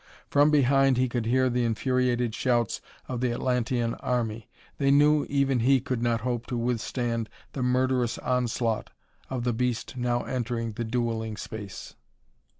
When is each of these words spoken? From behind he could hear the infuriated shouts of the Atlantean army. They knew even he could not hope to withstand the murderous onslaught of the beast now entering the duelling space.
From 0.31 0.49
behind 0.49 0.97
he 0.97 1.07
could 1.07 1.27
hear 1.27 1.47
the 1.47 1.63
infuriated 1.63 2.33
shouts 2.33 2.81
of 3.07 3.21
the 3.21 3.31
Atlantean 3.31 3.93
army. 3.99 4.49
They 4.79 4.89
knew 4.89 5.27
even 5.29 5.59
he 5.59 5.79
could 5.79 6.01
not 6.01 6.21
hope 6.21 6.47
to 6.47 6.57
withstand 6.57 7.29
the 7.53 7.61
murderous 7.61 8.17
onslaught 8.17 8.89
of 9.29 9.43
the 9.43 9.53
beast 9.53 9.97
now 9.97 10.23
entering 10.23 10.71
the 10.71 10.83
duelling 10.85 11.37
space. 11.37 11.93